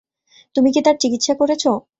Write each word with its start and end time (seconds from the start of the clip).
তুমি 0.55 0.69
কি 0.73 0.81
তার 0.85 0.95
চিকিৎসা 1.01 1.33
করেছ? 1.41 1.63